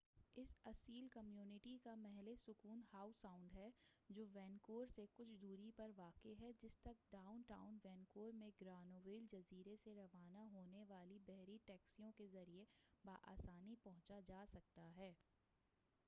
اس 0.37 0.53
اصیل 0.65 1.07
کمیونٹی 1.11 1.77
کا 1.83 1.93
محلِ 1.95 2.33
سکونت 2.37 2.93
ہاؤ 2.93 3.11
ساؤنڈ 3.17 3.53
ہے 3.53 3.69
جو 4.09 4.25
وینکوور 4.33 4.87
سے 4.95 5.05
کچھ 5.15 5.33
دوری 5.41 5.69
پرواقع 5.75 6.33
ہے 6.39 6.51
جس 6.61 6.77
تک 6.79 7.03
ڈاؤن 7.11 7.41
ٹاؤن 7.47 7.77
وینکوور 7.83 8.33
میں 8.33 8.49
گرانویل 8.61 9.25
جزیرہ 9.29 9.75
سے 9.83 9.95
روانہ 9.95 10.47
ہونے 10.53 10.83
والی 10.89 11.19
بحری 11.27 11.57
ٹیکسیوں 11.65 12.11
کے 12.11 12.27
ذریعہ 12.27 12.65
بآسانی 13.03 13.75
پہنچا 13.83 14.19
جا 14.27 14.43
سکتا 14.49 14.89
ہے 14.97 15.13